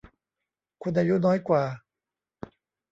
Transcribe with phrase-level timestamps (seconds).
[0.81, 1.63] คนอายุน้อยกว่า